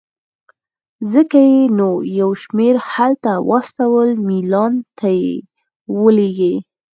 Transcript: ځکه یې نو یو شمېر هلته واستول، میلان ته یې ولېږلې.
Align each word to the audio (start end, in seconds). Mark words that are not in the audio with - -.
ځکه 1.13 1.39
یې 1.51 1.61
نو 1.77 1.89
یو 2.19 2.29
شمېر 2.43 2.75
هلته 2.91 3.31
واستول، 3.49 4.09
میلان 4.27 4.73
ته 4.97 5.07
یې 5.19 5.33
ولېږلې. 6.01 6.55